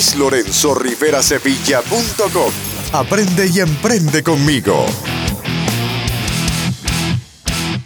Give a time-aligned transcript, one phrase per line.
[0.00, 2.52] luislorenzorriverasevilla.com.
[2.92, 4.86] Aprende y emprende conmigo.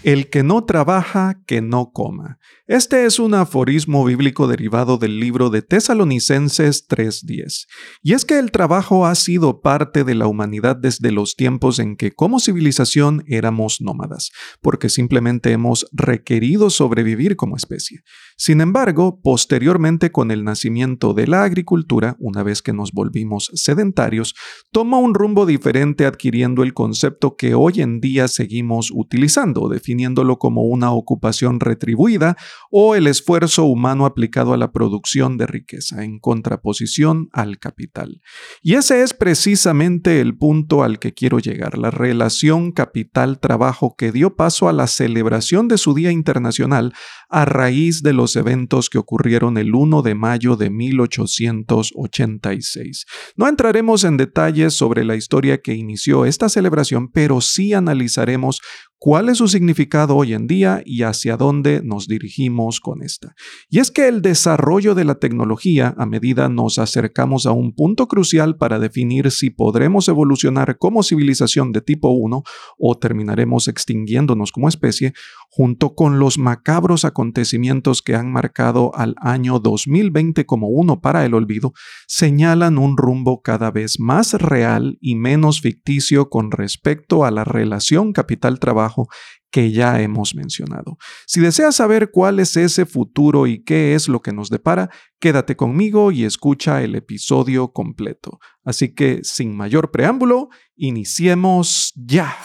[0.05, 2.39] El que no trabaja, que no coma.
[2.67, 7.67] Este es un aforismo bíblico derivado del libro de Tesalonicenses 3.10.
[8.03, 11.95] Y es que el trabajo ha sido parte de la humanidad desde los tiempos en
[11.95, 14.31] que como civilización éramos nómadas,
[14.63, 18.01] porque simplemente hemos requerido sobrevivir como especie.
[18.39, 24.35] Sin embargo, posteriormente con el nacimiento de la agricultura, una vez que nos volvimos sedentarios,
[24.73, 30.63] toma un rumbo diferente adquiriendo el concepto que hoy en día seguimos utilizando, definiéndolo como
[30.63, 32.39] una ocupación retribuida
[32.71, 38.21] o el esfuerzo humano aplicado a la producción de riqueza en contraposición al capital.
[38.63, 44.37] Y ese es precisamente el punto al que quiero llegar, la relación capital-trabajo que dio
[44.37, 46.93] paso a la celebración de su Día Internacional
[47.29, 53.07] a raíz de los eventos que ocurrieron el 1 de mayo de 1886.
[53.37, 58.61] No entraremos en detalles sobre la historia que inició esta celebración, pero sí analizaremos
[59.05, 63.35] cuál es su significado hoy en día y hacia dónde nos dirigimos con esta.
[63.69, 68.09] Y es que el desarrollo de la tecnología, a medida nos acercamos a un punto
[68.09, 72.45] crucial para definir si podremos evolucionar como civilización de tipo 1
[72.79, 75.13] o terminaremos extinguiéndonos como especie,
[75.57, 81.33] junto con los macabros acontecimientos que han marcado al año 2020 como uno para el
[81.33, 81.73] olvido,
[82.09, 88.13] señalan un rumbo cada vez más real y menos ficticio con respecto a la relación
[88.13, 89.07] capital-trabajo
[89.55, 90.99] que ya hemos mencionado.
[91.29, 95.55] Si deseas saber cuál es ese futuro y qué es lo que nos depara, quédate
[95.55, 98.41] conmigo y escucha el episodio completo.
[98.65, 102.37] Así que, sin mayor preámbulo, iniciemos ya.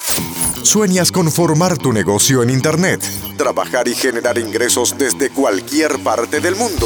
[0.61, 3.01] ¿Sueñas con formar tu negocio en Internet?
[3.39, 6.85] Trabajar y generar ingresos desde cualquier parte del mundo.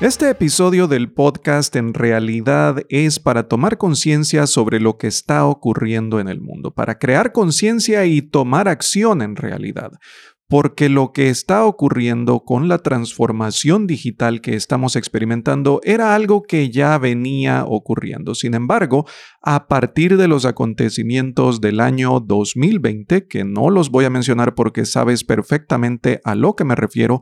[0.00, 6.20] Este episodio del podcast en realidad es para tomar conciencia sobre lo que está ocurriendo
[6.20, 9.92] en el mundo, para crear conciencia y tomar acción en realidad.
[10.48, 16.70] Porque lo que está ocurriendo con la transformación digital que estamos experimentando era algo que
[16.70, 18.34] ya venía ocurriendo.
[18.34, 19.06] Sin embargo,
[19.42, 24.86] a partir de los acontecimientos del año 2020, que no los voy a mencionar porque
[24.86, 27.20] sabes perfectamente a lo que me refiero,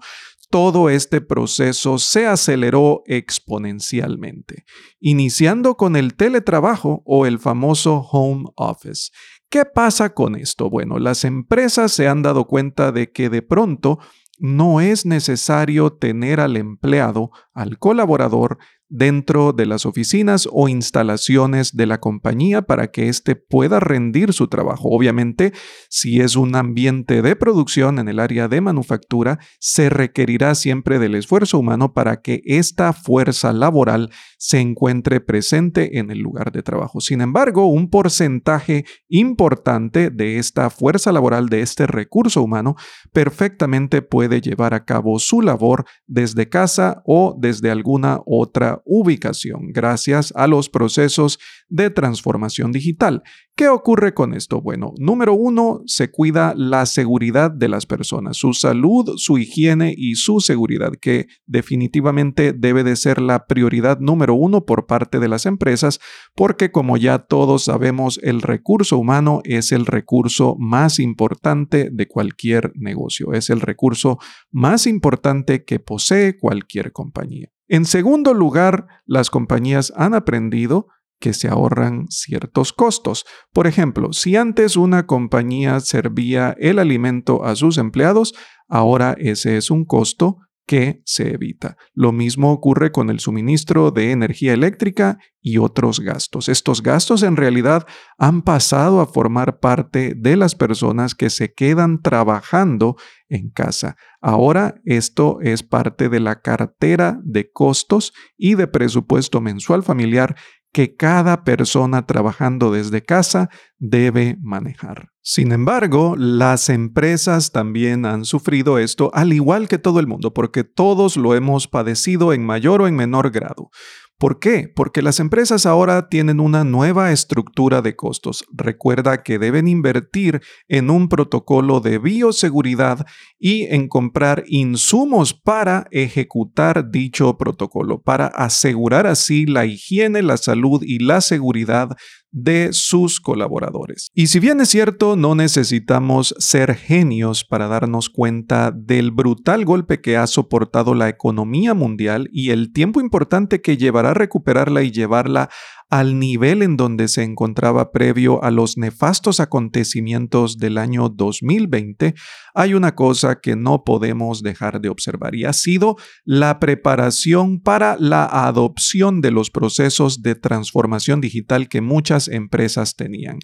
[0.51, 4.65] todo este proceso se aceleró exponencialmente,
[4.99, 9.11] iniciando con el teletrabajo o el famoso home office.
[9.51, 10.71] ¿Qué pasa con esto?
[10.71, 13.99] Bueno, las empresas se han dado cuenta de que de pronto
[14.39, 21.87] no es necesario tener al empleado, al colaborador, dentro de las oficinas o instalaciones de
[21.87, 24.89] la compañía para que éste pueda rendir su trabajo.
[24.91, 25.53] Obviamente,
[25.89, 31.15] si es un ambiente de producción en el área de manufactura, se requerirá siempre del
[31.15, 37.01] esfuerzo humano para que esta fuerza laboral se encuentre presente en el lugar de trabajo.
[37.01, 42.77] Sin embargo, un porcentaje importante de esta fuerza laboral, de este recurso humano,
[43.13, 50.33] perfectamente puede llevar a cabo su labor desde casa o desde alguna otra ubicación gracias
[50.37, 53.23] a los procesos de transformación digital.
[53.59, 54.61] ¿Qué ocurre con esto?
[54.63, 60.15] Bueno, número uno, se cuida la seguridad de las personas, su salud, su higiene y
[60.15, 65.45] su seguridad, que definitivamente debe de ser la prioridad número uno por parte de las
[65.45, 65.99] empresas,
[66.37, 72.71] porque como ya todos sabemos, el recurso humano es el recurso más importante de cualquier
[72.77, 74.19] negocio, es el recurso
[74.53, 77.51] más importante que posee cualquier compañía.
[77.69, 80.89] En segundo lugar, las compañías han aprendido
[81.21, 83.27] que se ahorran ciertos costos.
[83.53, 88.35] Por ejemplo, si antes una compañía servía el alimento a sus empleados,
[88.69, 91.79] ahora ese es un costo que se evita.
[91.95, 96.51] Lo mismo ocurre con el suministro de energía eléctrica y otros gastos.
[96.51, 97.87] Estos gastos en realidad
[98.19, 102.97] han pasado a formar parte de las personas que se quedan trabajando
[103.31, 103.97] en casa.
[104.21, 110.37] Ahora esto es parte de la cartera de costos y de presupuesto mensual familiar
[110.73, 113.49] que cada persona trabajando desde casa
[113.79, 115.09] debe manejar.
[115.23, 120.65] Sin embargo, las empresas también han sufrido esto al igual que todo el mundo, porque
[120.65, 123.71] todos lo hemos padecido en mayor o en menor grado.
[124.19, 124.69] ¿Por qué?
[124.75, 128.45] Porque las empresas ahora tienen una nueva estructura de costos.
[128.53, 133.07] Recuerda que deben invertir en un protocolo de bioseguridad
[133.39, 140.83] y en comprar insumos para ejecutar dicho protocolo, para asegurar así la higiene, la salud
[140.83, 141.97] y la seguridad
[142.31, 144.11] de sus colaboradores.
[144.15, 150.01] Y si bien es cierto, no necesitamos ser genios para darnos cuenta del brutal golpe
[150.01, 154.91] que ha soportado la economía mundial y el tiempo importante que llevará a recuperarla y
[154.91, 155.49] llevarla
[155.91, 162.15] al nivel en donde se encontraba previo a los nefastos acontecimientos del año 2020,
[162.55, 167.97] hay una cosa que no podemos dejar de observar y ha sido la preparación para
[167.99, 173.39] la adopción de los procesos de transformación digital que muchas empresas tenían.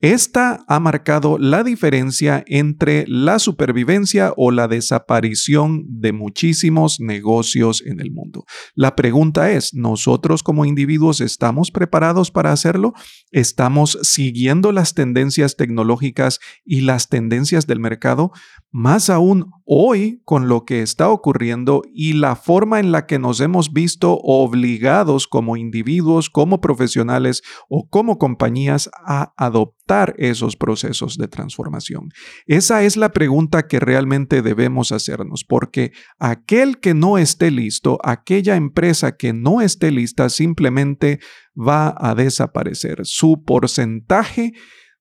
[0.00, 8.00] Esta ha marcado la diferencia entre la supervivencia o la desaparición de muchísimos negocios en
[8.00, 8.44] el mundo.
[8.74, 12.92] La pregunta es, ¿nosotros como individuos estamos preparados para hacerlo?
[13.30, 18.32] ¿Estamos siguiendo las tendencias tecnológicas y las tendencias del mercado?
[18.70, 23.40] Más aún hoy con lo que está ocurriendo y la forma en la que nos
[23.40, 31.26] hemos visto obligados como individuos, como profesionales o como compañías a adoptar esos procesos de
[31.26, 32.10] transformación.
[32.46, 38.54] Esa es la pregunta que realmente debemos hacernos, porque aquel que no esté listo, aquella
[38.54, 41.18] empresa que no esté lista, simplemente
[41.56, 43.00] va a desaparecer.
[43.02, 44.52] Su porcentaje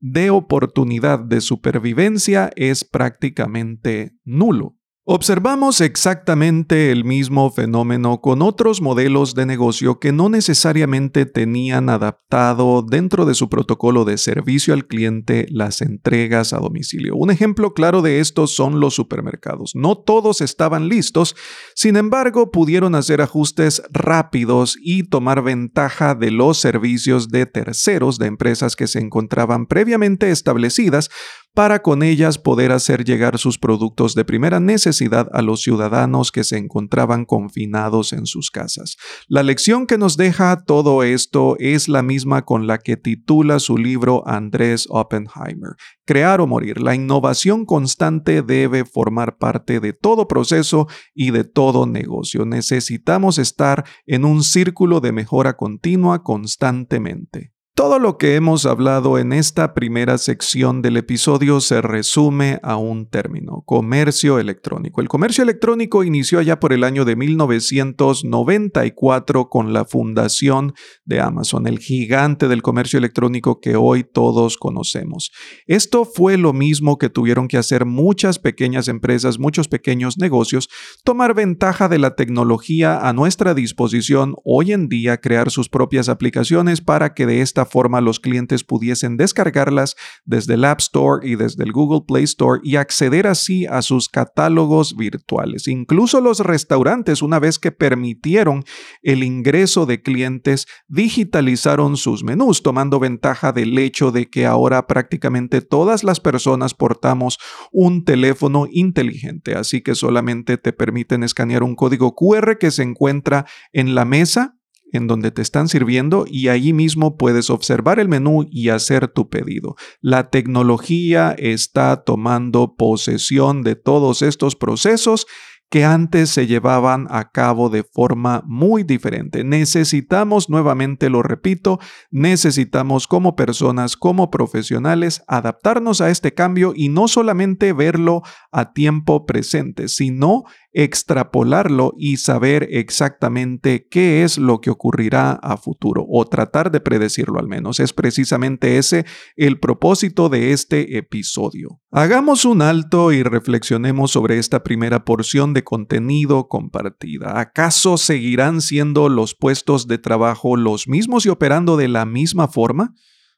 [0.07, 4.75] de oportunidad de supervivencia es prácticamente nulo.
[5.07, 12.81] Observamos exactamente el mismo fenómeno con otros modelos de negocio que no necesariamente tenían adaptado
[12.81, 17.16] dentro de su protocolo de servicio al cliente las entregas a domicilio.
[17.16, 19.74] Un ejemplo claro de esto son los supermercados.
[19.75, 21.36] No todos estaban listos,
[21.75, 28.25] sin embargo pudieron hacer ajustes rápidos y tomar ventaja de los servicios de terceros de
[28.25, 31.12] empresas que se encontraban previamente establecidas
[31.56, 36.44] para con ellas poder hacer llegar sus productos de primera necesidad a los ciudadanos que
[36.44, 38.98] se encontraban confinados en sus casas.
[39.30, 43.78] La lección que nos deja todo esto es la misma con la que titula su
[43.78, 45.75] libro Andrés Oppenheimer,
[46.06, 46.81] Crear o Morir.
[46.81, 52.46] La innovación constante debe formar parte de todo proceso y de todo negocio.
[52.46, 57.55] Necesitamos estar en un círculo de mejora continua constantemente.
[57.75, 63.06] Todo lo que hemos hablado en esta primera sección del episodio se resume a un
[63.06, 65.01] término, comercio electrónico.
[65.01, 70.74] El comercio electrónico inició ya por el año de 1994 con la fundación
[71.04, 75.33] de Amazon, el gigante del comercio electrónico que hoy todos conocemos.
[75.68, 80.69] Esto fue lo mismo que tuvieron que hacer muchas pequeñas empresas, muchos pequeños negocios,
[81.04, 86.80] tomar ventaja de la tecnología a nuestra disposición hoy en día, crear sus propias aplicaciones
[86.80, 91.64] para que de esta forma los clientes pudiesen descargarlas desde el App Store y desde
[91.64, 95.68] el Google Play Store y acceder así a sus catálogos virtuales.
[95.68, 98.64] Incluso los restaurantes, una vez que permitieron
[99.02, 105.62] el ingreso de clientes, digitalizaron sus menús, tomando ventaja del hecho de que ahora prácticamente
[105.62, 107.38] todas las personas portamos
[107.72, 113.46] un teléfono inteligente, así que solamente te permiten escanear un código QR que se encuentra
[113.74, 114.55] en la mesa
[114.96, 119.30] en donde te están sirviendo y allí mismo puedes observar el menú y hacer tu
[119.30, 119.76] pedido.
[120.02, 125.28] La tecnología está tomando posesión de todos estos procesos
[125.70, 129.44] que antes se llevaban a cabo de forma muy diferente.
[129.44, 131.80] Necesitamos, nuevamente lo repito,
[132.12, 138.22] necesitamos como personas, como profesionales, adaptarnos a este cambio y no solamente verlo
[138.52, 140.44] a tiempo presente, sino
[140.75, 147.39] extrapolarlo y saber exactamente qué es lo que ocurrirá a futuro o tratar de predecirlo
[147.39, 147.79] al menos.
[147.79, 149.05] Es precisamente ese
[149.38, 151.79] el propósito de este episodio.
[151.91, 157.39] Hagamos un alto y reflexionemos sobre esta primera porción de contenido compartida.
[157.39, 162.94] ¿Acaso seguirán siendo los puestos de trabajo los mismos y operando de la misma forma?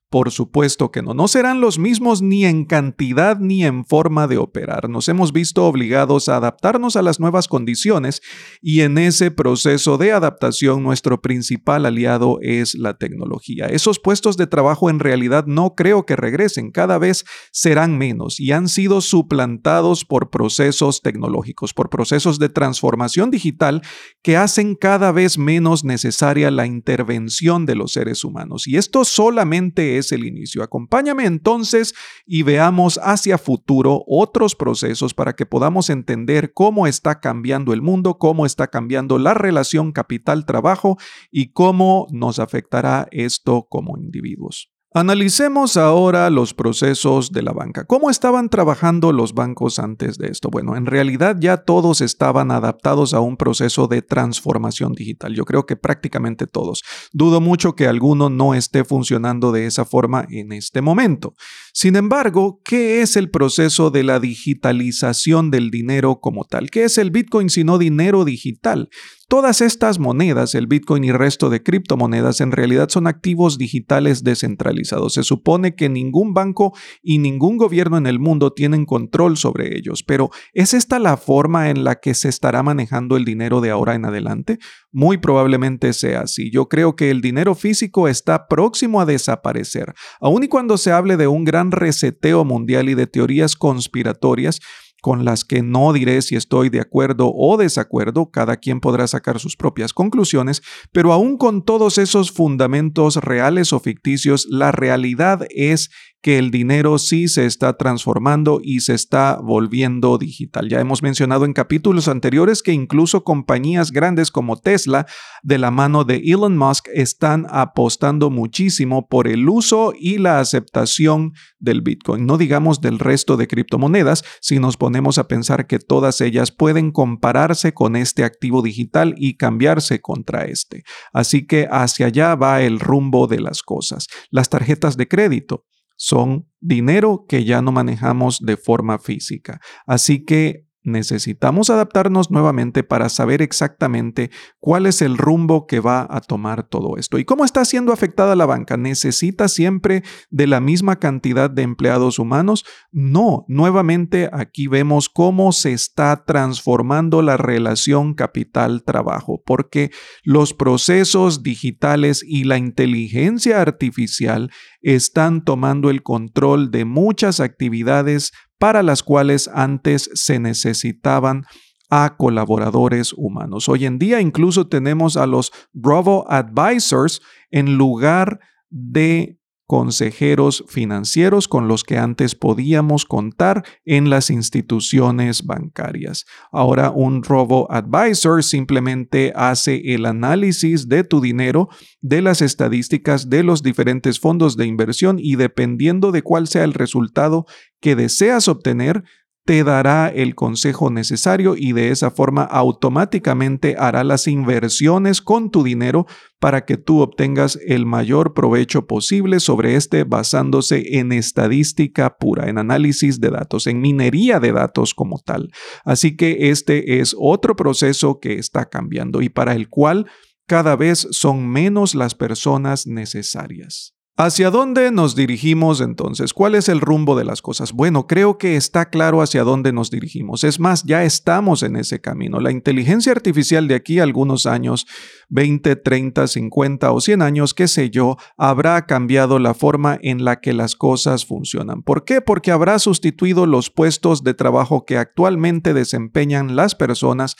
[0.10, 4.38] Por supuesto que no, no serán los mismos ni en cantidad ni en forma de
[4.38, 4.90] operar.
[4.90, 8.22] Nos hemos visto obligados a adaptarnos a las nuevas condiciones
[8.70, 13.68] y en ese proceso de adaptación nuestro principal aliado es la tecnología.
[13.68, 18.52] Esos puestos de trabajo en realidad no creo que regresen, cada vez serán menos y
[18.52, 23.84] han sido suplantados por procesos tecnológicos, por procesos de transformación digital
[24.22, 28.68] que hacen cada vez menos necesaria la intervención de los seres humanos.
[28.68, 30.62] Y esto solamente es el inicio.
[30.62, 31.94] Acompáñame entonces
[32.26, 38.18] y veamos hacia futuro otros procesos para que podamos entender cómo está cambiando el mundo,
[38.18, 40.98] cómo está cambiando la relación capital-trabajo
[41.30, 44.72] y cómo nos afectará esto como individuos.
[44.94, 47.84] Analicemos ahora los procesos de la banca.
[47.84, 50.50] ¿Cómo estaban trabajando los bancos antes de esto?
[50.50, 55.36] Bueno, en realidad ya todos estaban adaptados a un proceso de transformación digital.
[55.36, 56.84] Yo creo que prácticamente todos.
[57.12, 61.36] Dudo mucho que alguno no esté funcionando de esa forma en este momento.
[61.74, 66.70] Sin embargo, ¿qué es el proceso de la digitalización del dinero como tal?
[66.70, 68.90] ¿Qué es el Bitcoin sino dinero digital?
[69.30, 75.16] Todas estas monedas, el Bitcoin y resto de criptomonedas, en realidad son activos digitales descentralizados.
[75.16, 80.02] Se supone que ningún banco y ningún gobierno en el mundo tienen control sobre ellos,
[80.04, 83.96] pero ¿es esta la forma en la que se estará manejando el dinero de ahora
[83.96, 84.60] en adelante?
[84.94, 86.50] Muy probablemente sea así.
[86.50, 89.94] Yo creo que el dinero físico está próximo a desaparecer.
[90.22, 94.62] Aun y cuando se hable de un gran reseteo mundial y de teorías conspiratorias,
[95.08, 99.40] con las que no diré si estoy de acuerdo o desacuerdo, cada quien podrá sacar
[99.40, 100.62] sus propias conclusiones,
[100.92, 105.92] pero aún con todos esos fundamentos reales o ficticios, la realidad es
[106.28, 110.68] que el dinero sí se está transformando y se está volviendo digital.
[110.68, 115.06] Ya hemos mencionado en capítulos anteriores que incluso compañías grandes como Tesla,
[115.42, 121.32] de la mano de Elon Musk, están apostando muchísimo por el uso y la aceptación
[121.60, 122.26] del Bitcoin.
[122.26, 126.92] No digamos del resto de criptomonedas, si nos ponemos a pensar que todas ellas pueden
[126.92, 130.84] compararse con este activo digital y cambiarse contra este.
[131.14, 134.08] Así que hacia allá va el rumbo de las cosas.
[134.30, 135.64] Las tarjetas de crédito
[135.98, 139.60] son dinero que ya no manejamos de forma física.
[139.86, 146.22] Así que necesitamos adaptarnos nuevamente para saber exactamente cuál es el rumbo que va a
[146.22, 147.20] tomar todo esto.
[147.20, 148.78] ¿Y cómo está siendo afectada la banca?
[148.78, 152.66] ¿Necesita siempre de la misma cantidad de empleados humanos?
[152.92, 159.92] No, nuevamente aquí vemos cómo se está transformando la relación capital-trabajo, porque
[160.24, 164.52] los procesos digitales y la inteligencia artificial
[164.82, 171.46] están tomando el control de muchas actividades para las cuales antes se necesitaban
[171.90, 173.70] a colaboradores humanos.
[173.70, 181.68] Hoy en día incluso tenemos a los Bravo Advisors en lugar de consejeros financieros con
[181.68, 186.26] los que antes podíamos contar en las instituciones bancarias.
[186.52, 191.68] Ahora un robo advisor simplemente hace el análisis de tu dinero,
[192.00, 196.74] de las estadísticas de los diferentes fondos de inversión y dependiendo de cuál sea el
[196.74, 197.46] resultado
[197.82, 199.04] que deseas obtener,
[199.48, 205.64] te dará el consejo necesario y de esa forma automáticamente hará las inversiones con tu
[205.64, 206.06] dinero
[206.38, 212.58] para que tú obtengas el mayor provecho posible sobre este basándose en estadística pura, en
[212.58, 215.50] análisis de datos, en minería de datos como tal.
[215.86, 220.08] Así que este es otro proceso que está cambiando y para el cual
[220.46, 223.97] cada vez son menos las personas necesarias.
[224.20, 226.34] ¿Hacia dónde nos dirigimos entonces?
[226.34, 227.72] ¿Cuál es el rumbo de las cosas?
[227.72, 230.44] Bueno, creo que está claro hacia dónde nos dirigimos.
[230.44, 232.40] Es más, ya estamos en ese camino.
[232.40, 234.88] La inteligencia artificial de aquí a algunos años,
[235.30, 240.42] 20, 30, 50 o 100 años, qué sé yo, habrá cambiado la forma en la
[240.42, 241.84] que las cosas funcionan.
[241.84, 242.20] ¿Por qué?
[242.20, 247.36] Porque habrá sustituido los puestos de trabajo que actualmente desempeñan las personas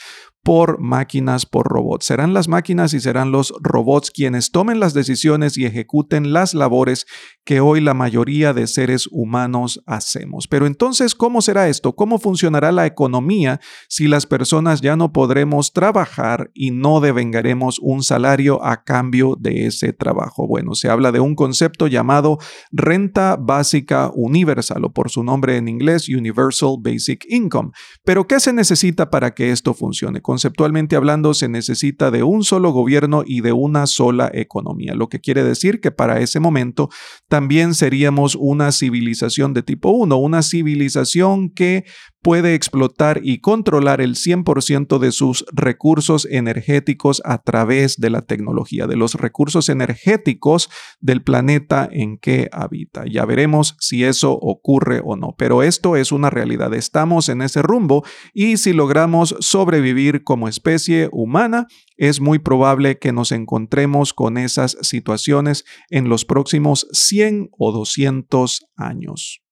[0.48, 2.06] por máquinas, por robots.
[2.06, 7.04] Serán las máquinas y serán los robots quienes tomen las decisiones y ejecuten las labores
[7.44, 10.48] que hoy la mayoría de seres humanos hacemos.
[10.48, 11.94] Pero entonces, ¿cómo será esto?
[11.94, 18.02] ¿Cómo funcionará la economía si las personas ya no podremos trabajar y no devengaremos un
[18.02, 20.46] salario a cambio de ese trabajo?
[20.46, 22.38] Bueno, se habla de un concepto llamado
[22.72, 27.72] renta básica universal o por su nombre en inglés Universal Basic Income.
[28.02, 30.22] Pero ¿qué se necesita para que esto funcione?
[30.38, 35.18] Conceptualmente hablando, se necesita de un solo gobierno y de una sola economía, lo que
[35.18, 36.90] quiere decir que para ese momento
[37.26, 41.86] también seríamos una civilización de tipo 1, una civilización que
[42.22, 48.86] puede explotar y controlar el 100% de sus recursos energéticos a través de la tecnología,
[48.86, 50.68] de los recursos energéticos
[51.00, 53.04] del planeta en que habita.
[53.06, 56.74] Ya veremos si eso ocurre o no, pero esto es una realidad.
[56.74, 63.12] Estamos en ese rumbo y si logramos sobrevivir como especie humana, es muy probable que
[63.12, 69.42] nos encontremos con esas situaciones en los próximos 100 o 200 años.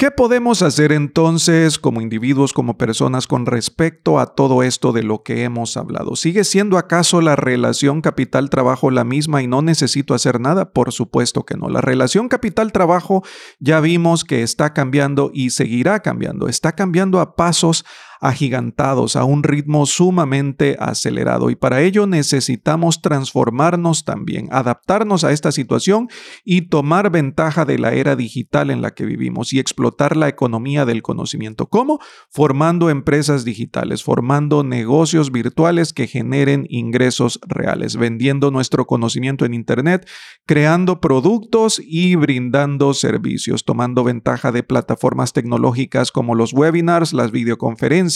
[0.00, 5.24] ¿Qué podemos hacer entonces como individuos, como personas con respecto a todo esto de lo
[5.24, 6.14] que hemos hablado?
[6.14, 10.72] ¿Sigue siendo acaso la relación capital-trabajo la misma y no necesito hacer nada?
[10.72, 11.68] Por supuesto que no.
[11.68, 13.24] La relación capital-trabajo
[13.58, 16.46] ya vimos que está cambiando y seguirá cambiando.
[16.46, 17.84] Está cambiando a pasos
[18.20, 25.52] agigantados a un ritmo sumamente acelerado y para ello necesitamos transformarnos también, adaptarnos a esta
[25.52, 26.08] situación
[26.44, 30.84] y tomar ventaja de la era digital en la que vivimos y explotar la economía
[30.84, 31.66] del conocimiento.
[31.66, 32.00] ¿Cómo?
[32.30, 40.08] Formando empresas digitales, formando negocios virtuales que generen ingresos reales, vendiendo nuestro conocimiento en Internet,
[40.46, 48.07] creando productos y brindando servicios, tomando ventaja de plataformas tecnológicas como los webinars, las videoconferencias,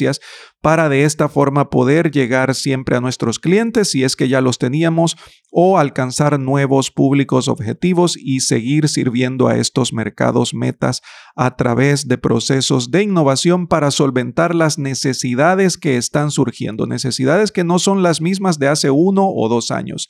[0.60, 4.58] para de esta forma poder llegar siempre a nuestros clientes si es que ya los
[4.58, 5.16] teníamos
[5.50, 11.02] o alcanzar nuevos públicos objetivos y seguir sirviendo a estos mercados metas
[11.36, 17.64] a través de procesos de innovación para solventar las necesidades que están surgiendo, necesidades que
[17.64, 20.08] no son las mismas de hace uno o dos años.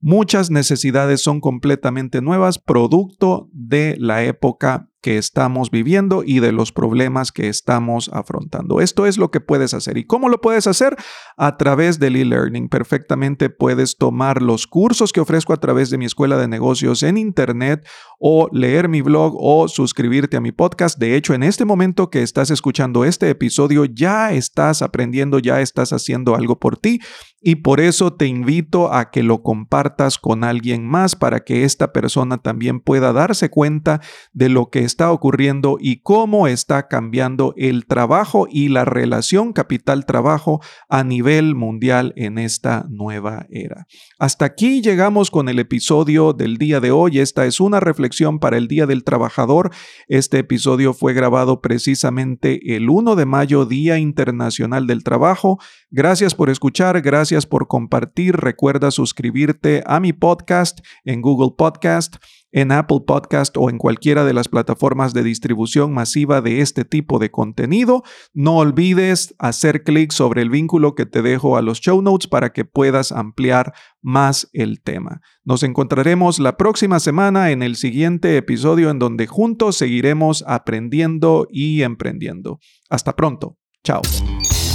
[0.00, 6.72] Muchas necesidades son completamente nuevas, producto de la época que estamos viviendo y de los
[6.72, 8.80] problemas que estamos afrontando.
[8.80, 9.98] Esto es lo que puedes hacer.
[9.98, 10.96] ¿Y cómo lo puedes hacer?
[11.36, 12.70] A través del e-learning.
[12.70, 17.18] Perfectamente puedes tomar los cursos que ofrezco a través de mi escuela de negocios en
[17.18, 17.86] Internet
[18.18, 20.98] o leer mi blog o suscribirte a mi podcast.
[20.98, 25.92] De hecho, en este momento que estás escuchando este episodio, ya estás aprendiendo, ya estás
[25.92, 27.00] haciendo algo por ti
[27.46, 31.92] y por eso te invito a que lo compartas con alguien más para que esta
[31.92, 34.00] persona también pueda darse cuenta
[34.32, 40.60] de lo que está ocurriendo y cómo está cambiando el trabajo y la relación capital-trabajo
[40.88, 43.88] a nivel mundial en esta nueva era.
[44.20, 47.18] Hasta aquí llegamos con el episodio del día de hoy.
[47.18, 49.72] Esta es una reflexión para el Día del Trabajador.
[50.06, 55.58] Este episodio fue grabado precisamente el 1 de mayo, Día Internacional del Trabajo.
[55.90, 58.36] Gracias por escuchar, gracias por compartir.
[58.36, 62.16] Recuerda suscribirte a mi podcast en Google Podcast,
[62.54, 67.18] en Apple Podcast o en cualquiera de las plataformas de distribución masiva de este tipo
[67.18, 68.04] de contenido.
[68.32, 72.52] No olvides hacer clic sobre el vínculo que te dejo a los show notes para
[72.52, 75.20] que puedas ampliar más el tema.
[75.42, 81.82] Nos encontraremos la próxima semana en el siguiente episodio en donde juntos seguiremos aprendiendo y
[81.82, 82.60] emprendiendo.
[82.88, 83.58] Hasta pronto.
[83.82, 84.00] Chao.